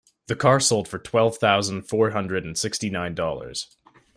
[0.25, 3.77] The car sold for twelve thousand four hundred and sixty nine dollars.